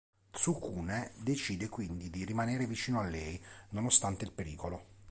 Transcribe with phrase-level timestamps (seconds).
[0.31, 4.97] Tsukune decide quindi di rimanere vicino a lei, nonostante il pericolo.